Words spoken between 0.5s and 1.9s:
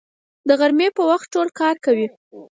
غرمې په وخت ټول کار